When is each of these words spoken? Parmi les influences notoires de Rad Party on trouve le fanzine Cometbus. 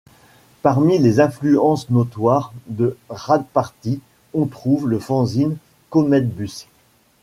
Parmi 0.63 0.97
les 0.97 1.19
influences 1.19 1.91
notoires 1.91 2.53
de 2.65 2.97
Rad 3.07 3.45
Party 3.53 4.01
on 4.33 4.47
trouve 4.47 4.87
le 4.89 4.97
fanzine 4.97 5.57
Cometbus. 5.91 6.65